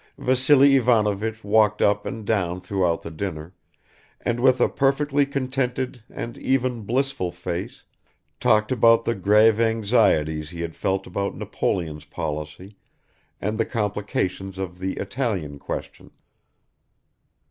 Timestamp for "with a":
4.39-4.67